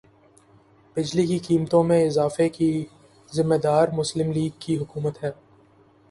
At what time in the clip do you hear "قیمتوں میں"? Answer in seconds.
1.47-2.01